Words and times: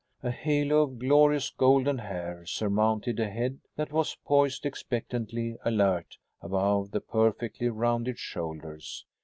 A 0.23 0.31
halo 0.31 0.81
of 0.81 0.97
glorious 0.97 1.51
golden 1.51 1.99
hair 1.99 2.43
surmounted 2.47 3.19
a 3.19 3.29
head 3.29 3.59
that 3.75 3.91
was 3.91 4.17
poised 4.25 4.65
expectantly 4.65 5.57
alert 5.63 6.17
above 6.41 6.89
the 6.89 7.01
perfectly 7.01 7.69
rounded 7.69 8.17
shoulders. 8.17 9.05